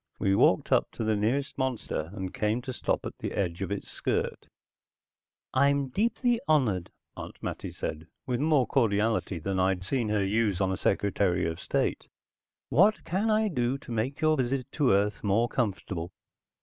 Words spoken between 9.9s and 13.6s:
her use on a Secretary of State. "What can I